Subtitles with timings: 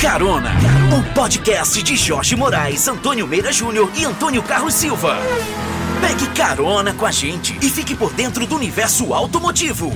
[0.00, 0.52] Carona,
[0.96, 5.16] o podcast de Jorge Moraes, Antônio Meira Júnior e Antônio Carlos Silva.
[6.00, 9.90] Pegue carona com a gente e fique por dentro do universo automotivo.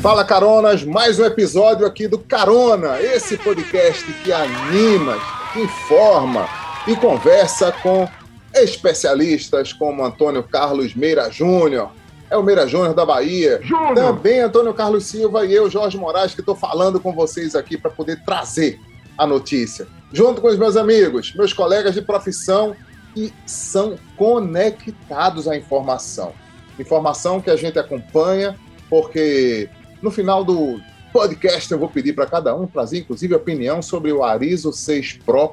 [0.00, 5.18] Fala Caronas, mais um episódio aqui do Carona, esse podcast que anima,
[5.52, 6.48] que informa
[6.86, 8.08] e conversa com
[8.54, 11.90] especialistas como Antônio Carlos Meira Júnior,
[12.30, 13.58] é o Meira Júnior da Bahia.
[13.64, 13.94] Júnior.
[13.96, 17.90] Também Antônio Carlos Silva e eu, Jorge Moraes, que estou falando com vocês aqui para
[17.90, 18.78] poder trazer
[19.20, 19.86] a notícia.
[20.10, 22.74] Junto com os meus amigos, meus colegas de profissão
[23.14, 26.32] que são conectados à informação.
[26.78, 28.56] Informação que a gente acompanha,
[28.88, 29.68] porque
[30.00, 30.80] no final do
[31.12, 35.52] podcast eu vou pedir para cada um trazer, inclusive, opinião sobre o Arizo 6 Pro,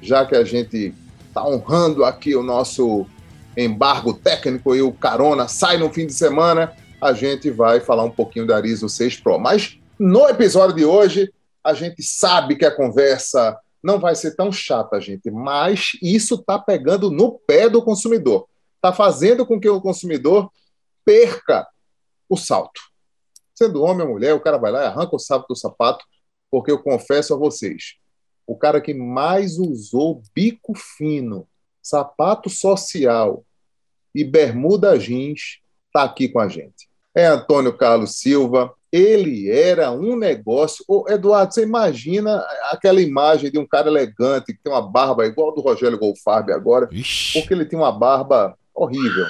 [0.00, 0.94] já que a gente
[1.26, 3.04] está honrando aqui o nosso
[3.56, 8.10] embargo técnico e o Carona sai no fim de semana, a gente vai falar um
[8.10, 9.36] pouquinho da Arizo 6 Pro.
[9.36, 11.28] Mas no episódio de hoje,
[11.64, 16.58] a gente sabe que a conversa não vai ser tão chata, gente, mas isso está
[16.58, 18.46] pegando no pé do consumidor.
[18.76, 20.50] Está fazendo com que o consumidor
[21.04, 21.66] perca
[22.28, 22.80] o salto.
[23.54, 26.04] Sendo homem ou mulher, o cara vai lá e arranca o salto do sapato,
[26.50, 27.96] porque eu confesso a vocês,
[28.46, 31.46] o cara que mais usou bico fino
[31.82, 33.44] sapato social
[34.14, 36.88] e bermuda jeans, está aqui com a gente.
[37.14, 38.74] É Antônio Carlos Silva.
[38.92, 40.84] Ele era um negócio.
[40.88, 45.54] Ô, Eduardo, você imagina aquela imagem de um cara elegante que tem uma barba igual
[45.54, 47.38] do Rogério Golfarb agora, Ixi.
[47.38, 49.26] porque ele tem uma barba horrível.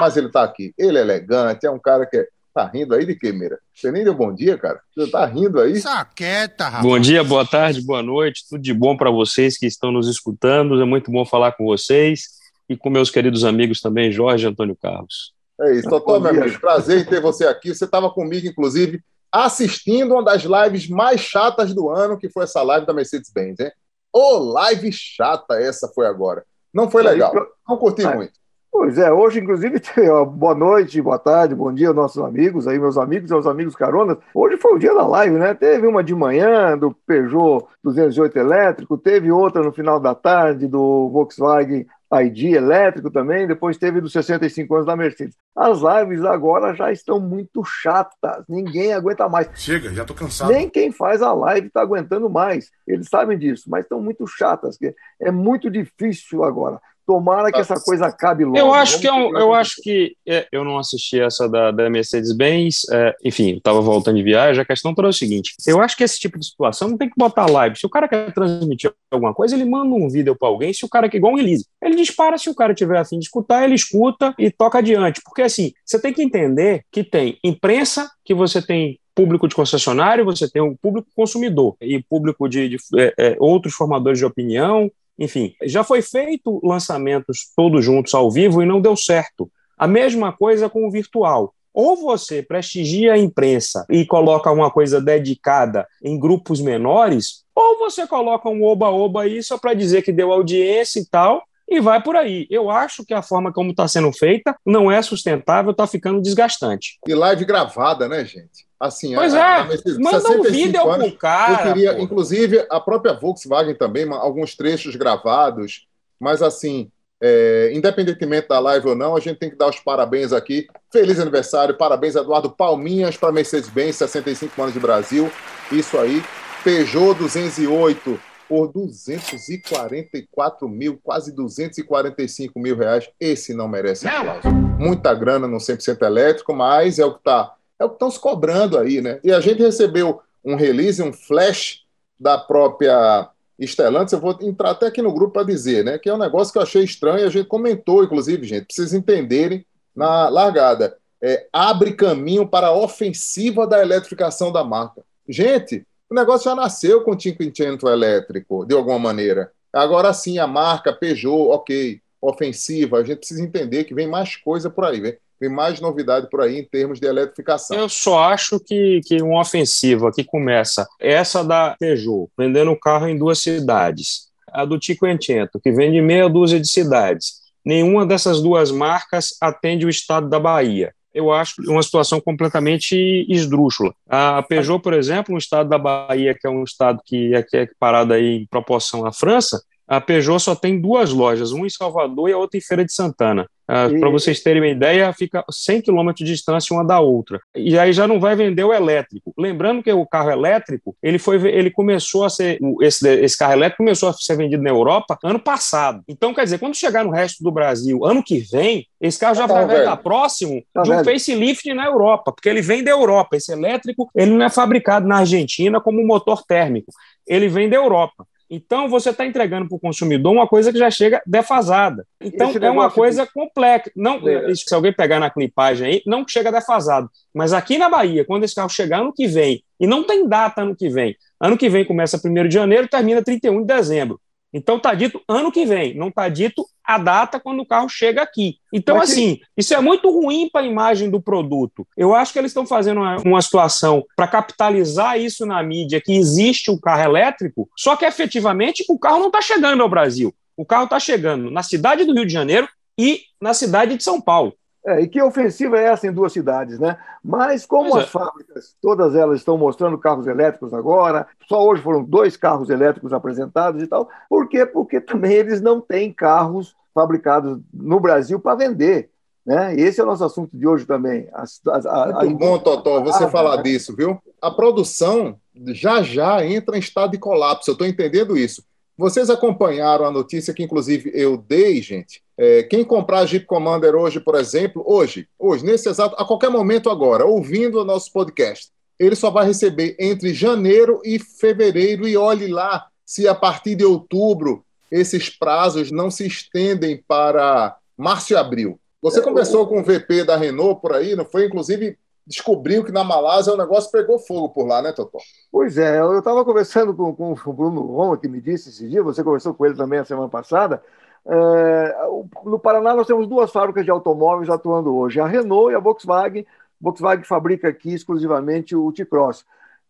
[0.00, 0.74] Mas ele está aqui.
[0.76, 3.58] Ele é elegante, é um cara que é Tá rindo aí de quê, Mira?
[3.74, 4.80] Você nem deu bom dia, cara?
[4.94, 5.80] Você tá rindo aí?
[5.80, 6.84] Saqueta, rapaz.
[6.84, 8.44] Bom dia, boa tarde, boa noite.
[8.48, 10.80] Tudo de bom para vocês que estão nos escutando.
[10.80, 12.28] É muito bom falar com vocês
[12.68, 15.33] e com meus queridos amigos também, Jorge e Antônio Carlos.
[15.60, 16.60] É isso, Totó, meu amigo.
[16.60, 17.74] Prazer em ter você aqui.
[17.74, 22.62] Você estava comigo, inclusive, assistindo uma das lives mais chatas do ano, que foi essa
[22.62, 23.72] live da Mercedes-Benz, hein?
[24.12, 26.44] Ô, live chata essa foi agora.
[26.72, 27.32] Não foi legal.
[27.68, 28.32] Não curti muito.
[28.76, 29.80] Pois é, hoje, inclusive,
[30.34, 33.76] boa noite, boa tarde, bom dia aos nossos amigos, aí, meus amigos e aos amigos
[33.76, 34.18] caronas.
[34.34, 35.54] Hoje foi o dia da live, né?
[35.54, 41.08] Teve uma de manhã do Peugeot 208 elétrico, teve outra no final da tarde do
[41.10, 41.86] Volkswagen
[42.22, 45.36] ID elétrico também, depois teve dos 65 anos da Mercedes.
[45.56, 49.48] As lives agora já estão muito chatas, ninguém aguenta mais.
[49.54, 50.52] Chega, já tô cansado.
[50.52, 52.70] Nem quem faz a live está aguentando mais.
[52.86, 54.78] Eles sabem disso, mas estão muito chatas.
[55.20, 56.80] É muito difícil agora.
[57.06, 58.56] Tomara que essa coisa acabe logo.
[58.56, 61.90] Eu acho que, é um, eu, acho que é, eu não assisti essa da, da
[61.90, 64.62] Mercedes-Benz, é, enfim, estava voltando de viagem.
[64.62, 67.08] A questão toda é o seguinte: eu acho que esse tipo de situação não tem
[67.08, 67.78] que botar live.
[67.78, 70.72] Se o cara quer transmitir alguma coisa, ele manda um vídeo para alguém.
[70.72, 72.38] Se o cara quer igual um release, ele dispara.
[72.38, 75.20] Se o cara tiver afim de escutar, ele escuta e toca adiante.
[75.24, 80.24] Porque assim, você tem que entender que tem imprensa, que você tem público de concessionário,
[80.24, 84.90] você tem o público consumidor e público de, de é, é, outros formadores de opinião,
[85.18, 89.50] enfim, já foi feito lançamentos todos juntos ao vivo e não deu certo.
[89.76, 91.54] A mesma coisa com o virtual.
[91.72, 98.06] Ou você prestigia a imprensa e coloca uma coisa dedicada em grupos menores, ou você
[98.06, 102.14] coloca um oba-oba aí só para dizer que deu audiência e tal, e vai por
[102.14, 102.46] aí.
[102.48, 106.98] Eu acho que a forma como está sendo feita não é sustentável, está ficando desgastante.
[107.08, 108.63] E live gravada, né, gente?
[108.78, 111.52] Assim, pois a, é, a manda um vídeo anos, pro cara.
[111.52, 115.86] Eu queria, inclusive, a própria Volkswagen também, alguns trechos gravados,
[116.20, 116.90] mas assim,
[117.20, 120.66] é, independentemente da live ou não, a gente tem que dar os parabéns aqui.
[120.92, 125.30] Feliz aniversário, parabéns, Eduardo Palminhas, para Mercedes-Benz, 65 anos de Brasil.
[125.72, 126.22] Isso aí.
[126.62, 133.08] Peugeot 208 por 244 mil, quase 245 mil reais.
[133.18, 134.50] Esse não merece aplauso.
[134.50, 138.18] Muita grana no 100% elétrico, mas é o que está é o que estão se
[138.18, 139.20] cobrando aí, né?
[139.22, 141.84] E a gente recebeu um release, um flash
[142.18, 143.28] da própria
[143.60, 145.98] Stellantis, eu vou entrar até aqui no grupo para dizer, né?
[145.98, 148.92] Que é um negócio que eu achei estranho, a gente comentou, inclusive, gente, para vocês
[148.92, 149.64] entenderem
[149.94, 150.96] na largada.
[151.22, 155.02] É, abre caminho para a ofensiva da eletrificação da marca.
[155.26, 159.50] Gente, o negócio já nasceu com o Cinquecento elétrico, de alguma maneira.
[159.72, 164.68] Agora sim, a marca Peugeot, ok, ofensiva, a gente precisa entender que vem mais coisa
[164.68, 165.00] por aí.
[165.00, 167.76] Vem, tem mais novidade por aí em termos de eletrificação.
[167.76, 173.06] Eu só acho que, que uma ofensiva que começa, essa da Peugeot, vendendo o carro
[173.06, 178.70] em duas cidades, a do Cinquecento, que vende meia dúzia de cidades, nenhuma dessas duas
[178.70, 180.94] marcas atende o estado da Bahia.
[181.12, 182.96] Eu acho uma situação completamente
[183.28, 183.94] esdrúxula.
[184.08, 187.56] A Peugeot, por exemplo, um estado da Bahia, que é um estado que é, que
[187.56, 191.70] é parado aí em proporção à França, a Peugeot só tem duas lojas, uma em
[191.70, 193.46] Salvador e a outra em Feira de Santana.
[193.66, 197.40] Ah, Para vocês terem uma ideia, fica 100 km de distância uma da outra.
[197.54, 199.32] E aí já não vai vender o elétrico.
[199.38, 203.78] Lembrando que o carro elétrico, ele foi, ele começou a ser esse, esse carro elétrico
[203.78, 206.02] começou a ser vendido na Europa ano passado.
[206.06, 209.48] Então, quer dizer, quando chegar no resto do Brasil ano que vem, esse carro já
[209.48, 211.04] tá vai estar próximo tá de um velho.
[211.04, 213.36] facelift na Europa, porque ele vem da Europa.
[213.36, 216.92] Esse elétrico, ele não é fabricado na Argentina como motor térmico.
[217.26, 218.26] Ele vem da Europa.
[218.48, 222.06] Então, você está entregando para o consumidor uma coisa que já chega defasada.
[222.20, 223.90] Então, é uma coisa complexa.
[223.96, 224.20] Não,
[224.54, 227.10] se alguém pegar na clipagem aí, não chega defasado.
[227.32, 230.62] Mas aqui na Bahia, quando esse carro chegar ano que vem, e não tem data
[230.62, 234.20] ano que vem, ano que vem começa 1 de janeiro termina 31 de dezembro.
[234.54, 238.22] Então está dito ano que vem, não está dito a data quando o carro chega
[238.22, 238.58] aqui.
[238.72, 241.84] Então, Mas, assim, isso é muito ruim para a imagem do produto.
[241.96, 246.12] Eu acho que eles estão fazendo uma, uma situação para capitalizar isso na mídia, que
[246.12, 250.32] existe o carro elétrico, só que efetivamente o carro não está chegando ao Brasil.
[250.56, 254.20] O carro está chegando na cidade do Rio de Janeiro e na cidade de São
[254.20, 254.54] Paulo.
[254.86, 256.98] É, e que ofensiva é essa em duas cidades, né?
[257.22, 258.06] Mas como as é.
[258.06, 263.82] fábricas, todas elas estão mostrando carros elétricos agora, só hoje foram dois carros elétricos apresentados
[263.82, 264.10] e tal.
[264.28, 264.66] Por quê?
[264.66, 269.10] Porque também eles não têm carros fabricados no Brasil para vender.
[269.44, 269.74] Né?
[269.74, 271.28] Esse é o nosso assunto de hoje também.
[271.32, 272.24] A, a, a...
[272.24, 274.18] Muito bom, Totó, você ah, falar disso, viu?
[274.40, 275.38] A produção
[275.68, 278.62] já já entra em estado de colapso, eu estou entendendo isso.
[278.96, 282.22] Vocês acompanharam a notícia que, inclusive, eu dei, gente.
[282.38, 286.50] É, quem comprar a Jeep Commander hoje, por exemplo, hoje, hoje, nesse exato, a qualquer
[286.50, 292.06] momento agora, ouvindo o nosso podcast, ele só vai receber entre janeiro e fevereiro.
[292.06, 298.32] E olhe lá se a partir de outubro esses prazos não se estendem para março
[298.32, 298.78] e abril.
[299.02, 301.46] Você é, conversou com o VP da Renault por aí, não foi?
[301.46, 305.18] Inclusive, descobriu que na Malásia o negócio pegou fogo por lá, né, Totó?
[305.50, 309.02] Pois é, eu estava conversando com, com, o Bruno Roma, que me disse esse dia,
[309.02, 310.82] você conversou com ele também a semana passada.
[311.26, 311.96] É,
[312.44, 316.46] no Paraná nós temos duas fábricas de automóveis atuando hoje, a Renault e a Volkswagen.
[316.80, 319.44] Volkswagen fabrica aqui exclusivamente o T-Cross.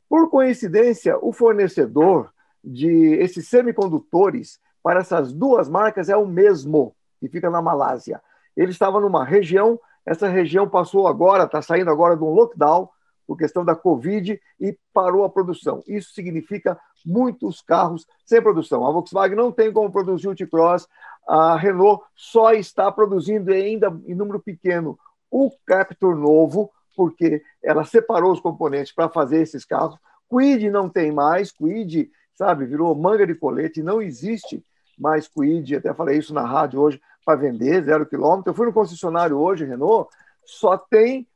[0.08, 2.30] Por coincidência, o fornecedor
[2.62, 8.20] de esses semicondutores para essas duas marcas é o mesmo, que fica na Malásia.
[8.56, 12.88] Ele estava numa região essa região passou agora, está saindo agora de um lockdown
[13.26, 15.82] por questão da Covid e parou a produção.
[15.86, 18.86] Isso significa muitos carros sem produção.
[18.86, 20.86] A Volkswagen não tem como produzir o T-Cross,
[21.26, 24.98] a Renault só está produzindo ainda em número pequeno
[25.30, 29.98] o Captur novo, porque ela separou os componentes para fazer esses carros.
[30.30, 34.64] Quid não tem mais, Quid, sabe, virou manga de colete, não existe
[34.98, 38.50] mais Quid, até falei isso na rádio hoje, para vender, zero quilômetro.
[38.50, 40.08] Eu fui no concessionário hoje, Renault,
[40.44, 41.26] só tem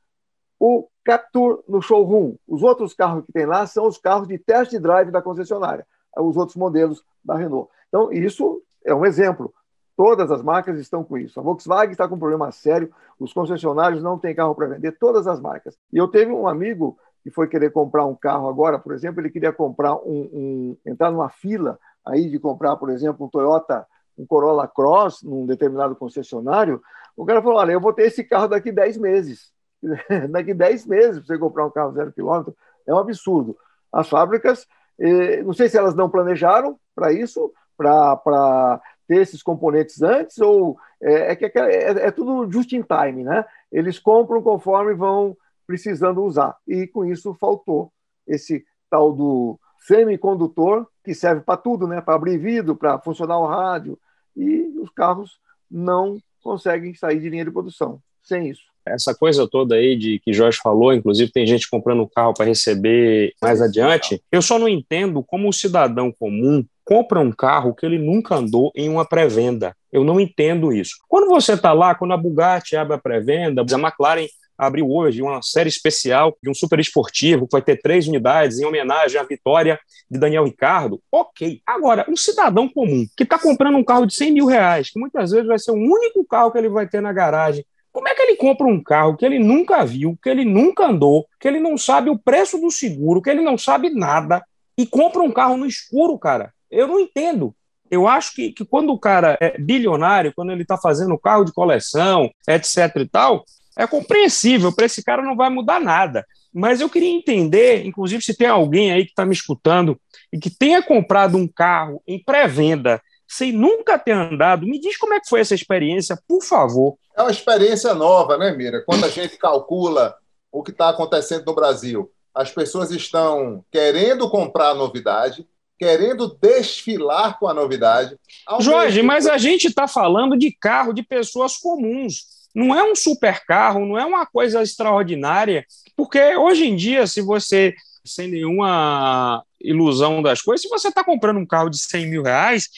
[0.58, 2.37] o Captur no showroom.
[2.46, 5.87] Os outros carros que tem lá são os carros de test drive da concessionária,
[6.17, 7.70] os outros modelos da Renault.
[7.88, 9.52] Então, isso é um exemplo.
[9.96, 11.40] Todas as marcas estão com isso.
[11.40, 15.26] A Volkswagen está com um problema sério, os concessionários não têm carro para vender, todas
[15.26, 15.76] as marcas.
[15.93, 19.31] E eu teve um amigo que foi querer comprar um carro agora, por exemplo, ele
[19.31, 23.87] queria comprar um, um entrar numa fila aí de comprar, por exemplo, um Toyota
[24.19, 26.82] um Corolla Cross num determinado concessionário,
[27.17, 29.53] o cara falou: olha, eu vou ter esse carro daqui 10 meses.
[30.31, 32.55] daqui 10 meses, você comprar um carro zero quilômetro,
[32.87, 33.56] é um absurdo.
[33.93, 34.67] As fábricas,
[34.99, 40.76] eh, não sei se elas não planejaram para isso, para ter esses componentes antes, ou
[41.00, 43.44] é, é que é, é, é, tudo just in time, né?
[43.70, 45.37] Eles compram conforme vão
[45.67, 46.56] precisando usar.
[46.67, 47.93] E com isso faltou
[48.26, 52.01] esse tal do semicondutor, que serve para tudo, né?
[52.01, 53.98] para abrir vidro, para funcionar o rádio,
[54.38, 55.38] e os carros
[55.70, 58.62] não conseguem sair de linha de produção sem isso.
[58.86, 63.34] Essa coisa toda aí de que Jorge falou, inclusive tem gente comprando carro para receber
[63.42, 64.22] mais adiante.
[64.32, 68.72] Eu só não entendo como o cidadão comum compra um carro que ele nunca andou
[68.74, 69.76] em uma pré-venda.
[69.92, 70.96] Eu não entendo isso.
[71.06, 74.26] Quando você está lá, quando a Bugatti abre a pré-venda, a McLaren
[74.58, 78.65] abriu hoje uma série especial de um super esportivo que vai ter três unidades em
[78.65, 79.79] homenagem à vitória
[80.10, 81.00] de Daniel Ricardo.
[81.12, 81.62] Ok.
[81.65, 85.31] Agora, um cidadão comum que está comprando um carro de 100 mil reais, que muitas
[85.31, 88.22] vezes vai ser o único carro que ele vai ter na garagem, como é que
[88.22, 91.79] ele compra um carro que ele nunca viu, que ele nunca andou, que ele não
[91.79, 94.44] sabe o preço do seguro, que ele não sabe nada
[94.77, 96.53] e compra um carro no escuro, cara?
[96.70, 97.55] Eu não entendo.
[97.91, 101.53] Eu acho que, que quando o cara é bilionário, quando ele está fazendo carro de
[101.53, 103.44] coleção, etc e tal,
[103.79, 106.27] é compreensível, para esse cara não vai mudar nada.
[106.53, 109.97] Mas eu queria entender, inclusive, se tem alguém aí que está me escutando
[110.32, 115.15] e que tenha comprado um carro em pré-venda sem nunca ter andado, me diz como
[115.15, 116.97] é que foi essa experiência, por favor.
[117.17, 118.82] É uma experiência nova, né, Mira?
[118.85, 120.17] Quando a gente calcula
[120.51, 125.47] o que está acontecendo no Brasil, as pessoas estão querendo comprar novidade,
[125.79, 128.17] querendo desfilar com a novidade.
[128.61, 132.37] Jorge, mas a gente está falando de carro de pessoas comuns.
[132.55, 135.64] Não é um super carro, não é uma coisa extraordinária,
[135.96, 137.74] porque hoje em dia, se você,
[138.05, 142.69] sem nenhuma ilusão das coisas, se você está comprando um carro de 100 mil reais,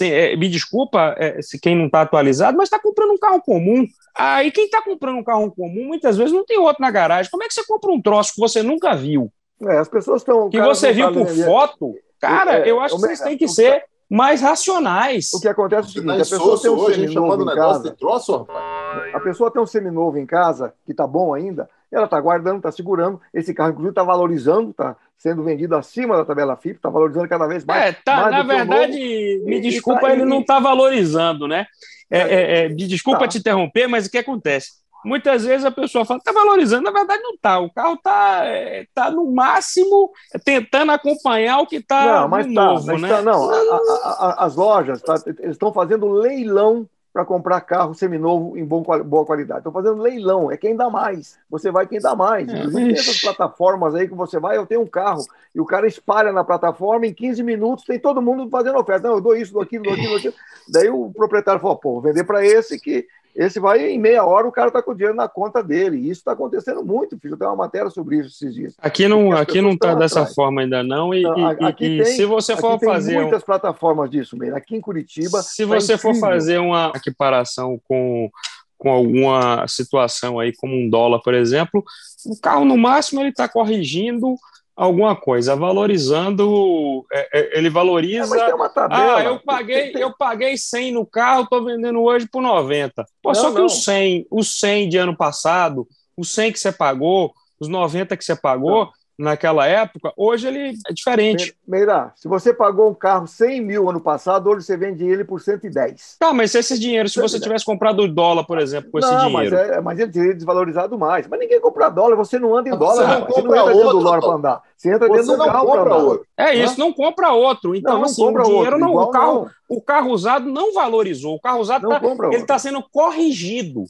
[0.00, 3.86] é, me desculpa é, se quem não está atualizado, mas está comprando um carro comum.
[4.14, 7.30] Aí quem está comprando um carro comum, muitas vezes não tem outro na garagem.
[7.30, 9.32] Como é que você compra um troço que você nunca viu?
[9.62, 10.50] É, as pessoas estão.
[10.50, 11.94] Que você viu por foto?
[12.18, 15.32] Cara, é, eu acho que vocês têm que ser mais racionais.
[15.34, 17.90] O que acontece é o seguinte: a pessoa tem um hoje, chamando em casa.
[17.90, 19.14] De troço, rapaz.
[19.14, 22.72] A pessoa tem um seminovo em casa, que está bom ainda, ela está guardando, está
[22.72, 23.20] segurando.
[23.32, 27.46] Esse carro, inclusive, está valorizando, está sendo vendido acima da tabela FIP, está valorizando cada
[27.46, 27.84] vez mais.
[27.84, 31.66] É, tá, mais na verdade, me desculpa, tá, ele não está valorizando, né?
[32.10, 33.28] É, é, é, me desculpa tá.
[33.28, 34.85] te interromper, mas o que acontece?
[35.06, 37.58] Muitas vezes a pessoa fala, está valorizando, na verdade não está.
[37.60, 40.10] O carro está é, tá no máximo
[40.44, 43.08] tentando acompanhar o que está no tá, novo, mas né?
[43.08, 48.58] Tá, não, a, a, a, as lojas tá, estão fazendo leilão para comprar carro seminovo
[48.58, 49.60] em bom, boa qualidade.
[49.60, 51.38] Estão fazendo leilão, é quem dá mais.
[51.48, 52.46] Você vai quem dá mais.
[52.46, 55.86] É, tem essas plataformas aí que você vai, eu tenho um carro, e o cara
[55.86, 59.08] espalha na plataforma, em 15 minutos tem todo mundo fazendo oferta.
[59.08, 60.34] Não, eu dou isso, dou aquilo, dou aquilo, dou aquilo.
[60.68, 64.48] Daí o proprietário falou, pô, vou vender para esse que esse vai em meia hora,
[64.48, 65.98] o cara está com o dinheiro na conta dele.
[65.98, 67.36] E isso está acontecendo muito, filho.
[67.36, 68.74] Tem uma matéria sobre isso esses dias.
[68.78, 70.34] Aqui não aqui não está dessa atrás.
[70.34, 71.12] forma ainda não.
[71.12, 73.46] E, não, aqui e, tem, se você for fazer tem muitas um...
[73.46, 74.56] plataformas disso mesmo.
[74.56, 75.42] Aqui em Curitiba.
[75.42, 78.30] Se tá você for fazer uma equiparação com
[78.78, 81.82] com alguma situação aí, como um dólar, por exemplo,
[82.26, 84.36] o carro no máximo ele está corrigindo
[84.76, 88.36] alguma coisa, valorizando, é, é, ele valoriza.
[88.38, 90.02] É, tabela, ah, eu paguei, tem...
[90.02, 93.04] eu paguei 100 no carro, estou vendendo hoje por 90.
[93.22, 93.64] Pô, não, só que não.
[93.64, 98.24] o 100, o 100 de ano passado, o 100 que você pagou, os 90 que
[98.24, 101.56] você pagou, não naquela época, hoje ele é diferente.
[101.66, 105.40] Meira, se você pagou um carro 100 mil ano passado, hoje você vende ele por
[105.40, 106.16] 110.
[106.18, 109.08] Tá, mas se esse dinheiro, se você tivesse comprado o dólar, por exemplo, com não,
[109.08, 109.56] esse dinheiro...
[109.56, 111.26] Mas, é, mas ele teria desvalorizado mais.
[111.26, 113.92] Mas ninguém compra dólar, você não anda em dólar, você não, você não entra dentro
[113.92, 114.62] do dólar para andar.
[114.76, 115.96] Você entra dentro do carro para andar.
[115.96, 116.26] Outro.
[116.36, 117.74] É isso, não compra outro.
[117.74, 121.36] Então, não, não assim, o dinheiro não, o carro, o carro usado não valorizou.
[121.36, 123.84] O carro usado tá, ele está sendo corrigido.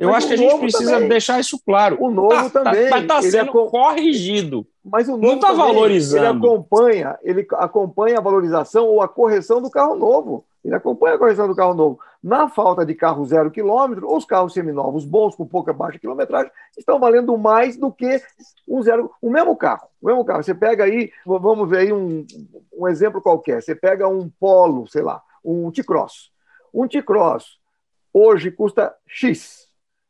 [0.00, 1.08] Eu acho que a gente precisa também.
[1.08, 1.96] deixar isso claro.
[2.00, 2.90] O novo tá, também.
[2.90, 4.66] Mas está sendo é corrigido.
[4.84, 6.24] Mas o novo não está valorizando.
[6.24, 10.44] Ele acompanha, ele acompanha a valorização ou a correção do carro novo.
[10.64, 12.00] Ele acompanha a correção do carro novo.
[12.22, 16.98] Na falta de carro zero quilômetro, os carros seminovos bons, com pouca baixa quilometragem, estão
[16.98, 18.20] valendo mais do que
[18.66, 19.86] um zero, o mesmo carro.
[20.02, 20.42] O mesmo carro.
[20.42, 22.26] Você pega aí, vamos ver aí um,
[22.76, 23.62] um exemplo qualquer.
[23.62, 26.30] Você pega um Polo, sei lá, um T-Cross.
[26.74, 27.58] Um T-Cross
[28.12, 29.67] hoje custa X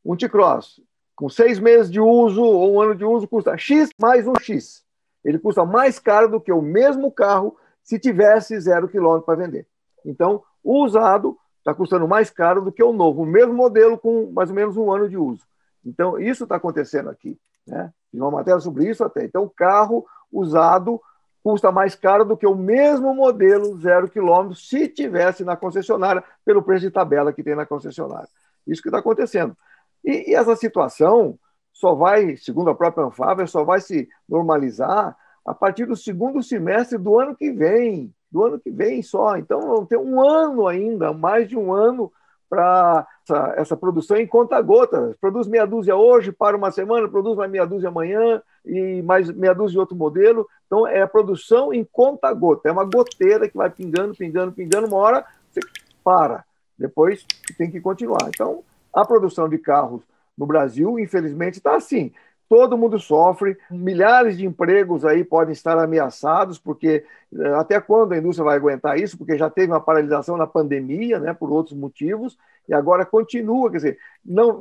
[0.09, 0.81] um T-Cross
[1.15, 4.83] com seis meses de uso ou um ano de uso custa X mais um X.
[5.23, 9.67] Ele custa mais caro do que o mesmo carro se tivesse zero quilômetro para vender.
[10.07, 14.31] Então, o usado está custando mais caro do que o novo, o mesmo modelo com
[14.33, 15.43] mais ou menos um ano de uso.
[15.85, 17.39] Então, isso está acontecendo aqui.
[17.67, 17.93] Né?
[18.11, 19.25] Tem uma matéria sobre isso até.
[19.25, 21.01] Então, o carro usado
[21.43, 26.63] custa mais caro do que o mesmo modelo zero quilômetro se tivesse na concessionária, pelo
[26.63, 28.29] preço de tabela que tem na concessionária.
[28.67, 29.57] Isso que está acontecendo.
[30.05, 31.39] E, e essa situação
[31.73, 36.99] só vai, segundo a própria Anfávia, só vai se normalizar a partir do segundo semestre
[36.99, 39.37] do ano que vem, do ano que vem só.
[39.37, 42.13] Então, vamos ter um ano ainda, mais de um ano
[42.51, 45.15] para essa, essa, produção em conta-gotas.
[45.21, 49.55] Produz meia dúzia hoje, para uma semana, produz mais meia dúzia amanhã e mais meia
[49.55, 50.47] dúzia de outro modelo.
[50.67, 52.69] Então, é a produção em conta-gota.
[52.69, 54.87] É uma goteira que vai pingando, pingando, pingando.
[54.87, 55.61] Uma hora você
[56.03, 56.45] para,
[56.79, 57.25] depois
[57.57, 58.29] tem que continuar.
[58.29, 60.03] Então, a produção de carros
[60.37, 62.13] no Brasil, infelizmente, está assim.
[62.49, 67.05] Todo mundo sofre, milhares de empregos aí podem estar ameaçados, porque
[67.39, 69.19] eh, até quando a indústria vai aguentar isso?
[69.19, 73.71] Porque já teve uma paralisação na pandemia, né, por outros motivos, e agora continua.
[73.71, 74.61] Quer dizer, não,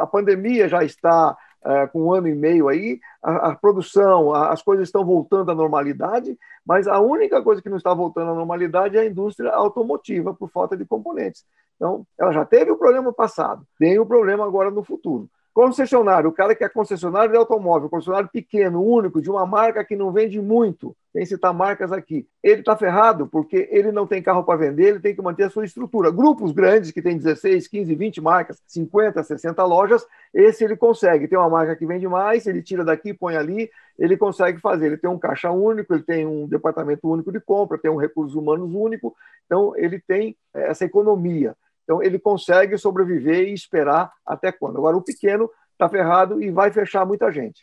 [0.00, 4.52] a pandemia já está é, com um ano e meio aí, a, a produção, a,
[4.52, 6.36] as coisas estão voltando à normalidade,
[6.66, 10.50] mas a única coisa que não está voltando à normalidade é a indústria automotiva, por
[10.50, 11.44] falta de componentes.
[11.82, 15.28] Então, ela já teve o problema passado, tem o problema agora no futuro.
[15.52, 19.96] Concessionário, o cara que é concessionário de automóvel, concessionário pequeno, único, de uma marca que
[19.96, 24.44] não vende muito, tem citar marcas aqui, ele está ferrado porque ele não tem carro
[24.44, 26.12] para vender, ele tem que manter a sua estrutura.
[26.12, 31.26] Grupos grandes que tem 16, 15, 20 marcas, 50, 60 lojas, esse ele consegue.
[31.26, 34.86] Tem uma marca que vende mais, ele tira daqui, põe ali, ele consegue fazer.
[34.86, 38.36] Ele tem um caixa único, ele tem um departamento único de compra, tem um recursos
[38.36, 41.54] humanos único, então ele tem essa economia.
[41.84, 44.78] Então, ele consegue sobreviver e esperar até quando.
[44.78, 47.62] Agora, o pequeno está ferrado e vai fechar muita gente.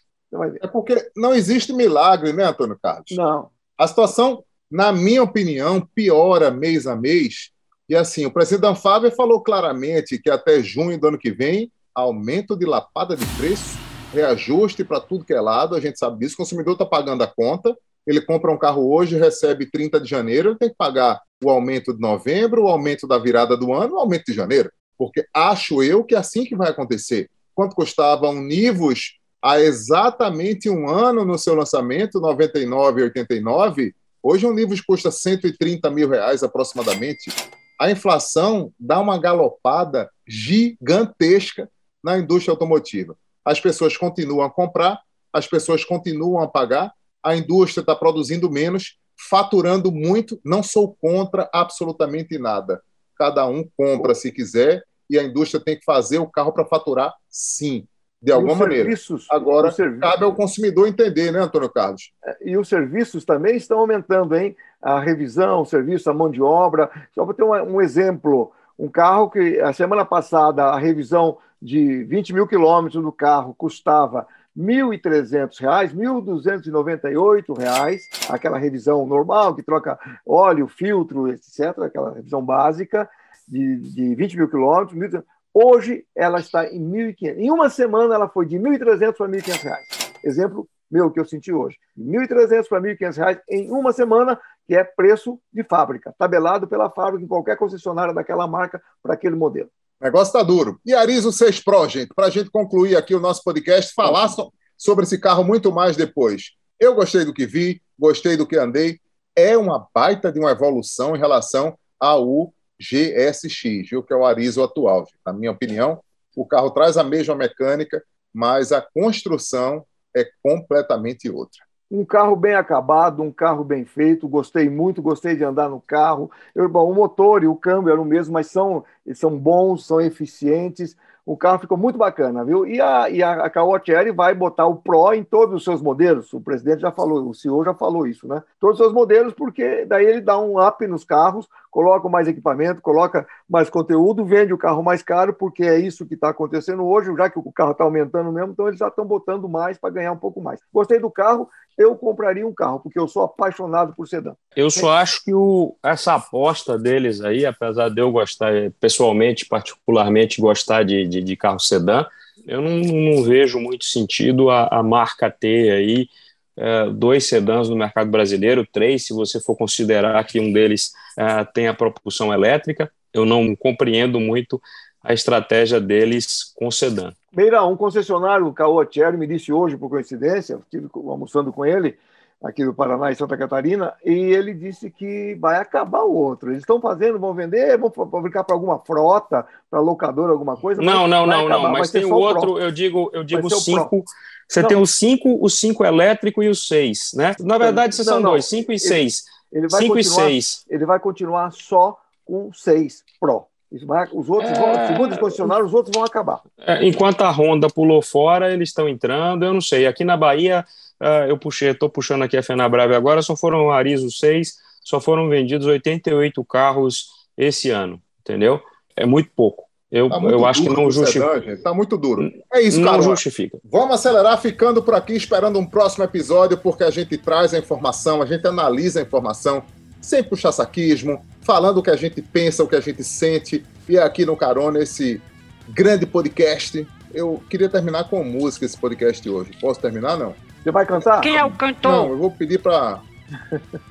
[0.61, 3.11] É porque não existe milagre, né, Antônio Carlos?
[3.11, 3.49] Não.
[3.77, 7.49] A situação na minha opinião, piora mês a mês.
[7.87, 11.71] E assim, o presidente da Anfávia falou claramente que até junho do ano que vem,
[11.95, 13.79] aumento de lapada de preço,
[14.13, 17.27] reajuste para tudo que é lado, a gente sabe disso, o consumidor está pagando a
[17.27, 17.75] conta,
[18.09, 21.93] ele compra um carro hoje, recebe 30 de janeiro, ele tem que pagar o aumento
[21.93, 24.71] de novembro, o aumento da virada do ano, o aumento de janeiro.
[24.97, 27.29] Porque acho eu que é assim que vai acontecer.
[27.53, 34.81] Quanto custava um Nivus há exatamente um ano no seu lançamento, 99,89, hoje um Nivus
[34.81, 37.31] custa 130 mil reais aproximadamente.
[37.79, 41.69] A inflação dá uma galopada gigantesca
[42.03, 43.15] na indústria automotiva.
[43.45, 44.99] As pessoas continuam a comprar,
[45.31, 46.91] as pessoas continuam a pagar,
[47.23, 48.97] a indústria está produzindo menos,
[49.29, 50.39] faturando muito.
[50.43, 52.81] Não sou contra absolutamente nada.
[53.17, 57.13] Cada um compra se quiser e a indústria tem que fazer o carro para faturar,
[57.27, 57.85] sim,
[58.21, 58.89] de alguma maneira.
[59.29, 62.11] Agora, cabe ao consumidor entender, né, Antônio Carlos?
[62.23, 64.55] É, e os serviços também estão aumentando, hein?
[64.81, 66.89] A revisão, o serviço, a mão de obra.
[67.13, 72.03] Só para ter um, um exemplo, um carro que a semana passada a revisão de
[72.03, 79.99] 20 mil quilômetros do carro custava R$ 1.300, R$ 1.298, aquela revisão normal, que troca
[80.25, 83.09] óleo, filtro, etc., aquela revisão básica
[83.47, 85.23] de, de 20 mil quilômetros.
[85.53, 87.37] Hoje ela está em 1.500.
[87.37, 89.87] Em uma semana ela foi de 1.300 para 1.500 reais.
[90.23, 91.77] Exemplo meu que eu senti hoje.
[91.97, 97.23] 1.300 para 1.500 reais em uma semana, que é preço de fábrica, tabelado pela fábrica
[97.23, 99.69] em qualquer concessionária daquela marca para aquele modelo.
[99.99, 100.79] O negócio está duro.
[100.85, 104.51] E Arizo 6 Pro, gente, para a gente concluir aqui o nosso podcast, falar so
[104.77, 106.51] sobre esse carro muito mais depois.
[106.79, 108.99] Eu gostei do que vi, gostei do que andei.
[109.35, 114.63] É uma baita de uma evolução em relação ao GSX, viu, que é o Arizo
[114.63, 115.05] atual.
[115.25, 116.01] Na minha opinião,
[116.33, 118.01] o carro traz a mesma mecânica,
[118.33, 124.69] mas a construção é completamente outra um carro bem acabado, um carro bem feito, gostei
[124.69, 126.29] muito, gostei de andar no carro.
[126.53, 128.83] Eu, bom, o motor e o câmbio eram o mesmo, mas são,
[129.15, 130.95] são bons, são eficientes.
[131.25, 132.65] O carro ficou muito bacana, viu?
[132.65, 136.33] E a, e a, a vai botar o Pro em todos os seus modelos.
[136.33, 138.41] O presidente já falou, o CEO já falou isso, né?
[138.59, 142.81] Todos os seus modelos, porque daí ele dá um up nos carros, coloca mais equipamento,
[142.81, 147.11] coloca mais conteúdo, vende o carro mais caro, porque é isso que está acontecendo hoje,
[147.17, 150.11] já que o carro está aumentando mesmo, então eles já estão botando mais para ganhar
[150.11, 150.59] um pouco mais.
[150.71, 154.33] Gostei do carro, eu compraria um carro, porque eu sou apaixonado por sedã.
[154.55, 160.39] Eu só acho que o, essa aposta deles aí, apesar de eu gostar, pessoalmente, particularmente,
[160.39, 162.05] gostar de, de, de carro sedã,
[162.45, 166.07] eu não, não, vejo muito sentido a, a marca ter aí
[166.55, 171.43] é, dois sedãs no mercado brasileiro, três, se você for considerar que um deles é,
[171.45, 172.91] tem a propulsão elétrica.
[173.13, 174.61] Eu não compreendo muito
[175.03, 177.11] a estratégia deles com sedã.
[177.31, 181.97] Meira, um concessionário, o Caoa Thierry, me disse hoje, por coincidência, estive almoçando com ele,
[182.43, 186.49] aqui do Paraná e Santa Catarina, e ele disse que vai acabar o outro.
[186.49, 190.81] Eles estão fazendo, vão vender, vão fabricar para alguma frota, para locador, alguma coisa?
[190.81, 191.71] Não, não, não, acabar, não.
[191.71, 194.03] Mas tem o outro, eu digo, eu digo cinco.
[194.47, 194.69] Você não.
[194.69, 197.35] tem os cinco, o cinco elétrico e os seis, né?
[197.39, 199.25] Na verdade, são não, dois, cinco e seis.
[199.51, 200.65] Ele vai cinco e seis.
[200.69, 201.97] Ele vai continuar só
[202.29, 203.47] com seis Pro.
[203.71, 204.53] Os outros, é...
[204.55, 206.41] vão, segundo os concessionários, os outros vão acabar.
[206.59, 209.45] É, enquanto a Honda pulou fora, eles estão entrando.
[209.45, 209.85] Eu não sei.
[209.85, 210.65] Aqui na Bahia,
[210.99, 215.29] uh, eu puxei, estou puxando aqui a Fenabrave agora, só foram Arizo 6, só foram
[215.29, 218.59] vendidos 88 carros esse ano, entendeu?
[218.95, 219.69] É muito pouco.
[219.91, 221.51] Eu, tá eu acho que não justifica.
[221.51, 222.31] Está muito duro.
[222.53, 223.57] É isso, Não justifica.
[223.63, 228.21] Vamos acelerar ficando por aqui, esperando um próximo episódio, porque a gente traz a informação,
[228.21, 229.63] a gente analisa a informação,
[229.99, 233.65] sem puxar saquismo, falando o que a gente pensa, o que a gente sente.
[233.87, 235.19] E aqui no Carona, esse
[235.67, 236.87] grande podcast.
[237.11, 239.57] Eu queria terminar com música esse podcast hoje.
[239.59, 240.35] Posso terminar, não?
[240.61, 241.21] Você vai cantar?
[241.21, 241.91] Quem é o cantor?
[241.91, 242.99] Não, eu vou pedir para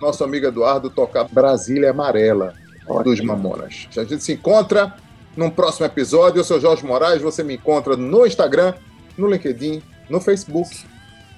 [0.00, 2.54] nosso amigo Eduardo tocar Brasília Amarela
[2.86, 3.02] Ótimo.
[3.02, 3.88] dos Mamonas.
[3.96, 4.94] A gente se encontra
[5.36, 6.38] num próximo episódio.
[6.38, 7.20] Eu sou Jorge Moraes.
[7.22, 8.72] Você me encontra no Instagram,
[9.16, 10.84] no LinkedIn, no Facebook,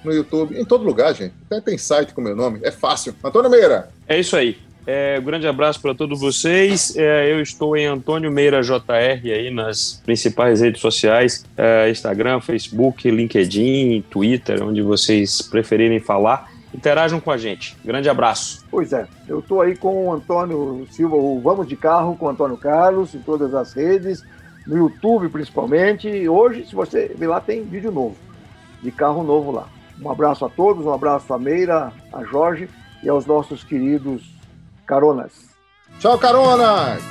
[0.03, 1.33] no YouTube, em todo lugar, gente.
[1.47, 2.59] Até tem site com meu nome.
[2.61, 3.15] É fácil.
[3.23, 3.89] Antônio Meira.
[4.07, 4.59] É isso aí.
[4.85, 6.95] É, grande abraço para todos vocês.
[6.97, 8.81] É, eu estou em Antônio Meira JR
[9.25, 16.49] aí nas principais redes sociais: é, Instagram, Facebook, LinkedIn, Twitter, onde vocês preferirem falar.
[16.73, 17.75] Interajam com a gente.
[17.83, 18.65] Grande abraço.
[18.71, 22.29] Pois é, eu estou aí com o Antônio Silva, o Vamos de Carro com o
[22.29, 24.23] Antônio Carlos, em todas as redes,
[24.65, 26.07] no YouTube principalmente.
[26.07, 28.15] E hoje, se você ver lá, tem vídeo novo,
[28.81, 29.67] de carro novo lá.
[30.01, 32.67] Um abraço a todos, um abraço a Meira, a Jorge
[33.03, 34.40] e aos nossos queridos
[34.91, 35.31] caronas.
[35.99, 37.01] Tchau, caronas!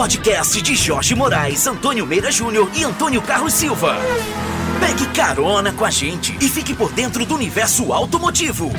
[0.00, 3.98] Podcast de Jorge Moraes, Antônio Meira Júnior e Antônio Carlos Silva.
[4.80, 8.72] Pegue carona com a gente e fique por dentro do universo automotivo.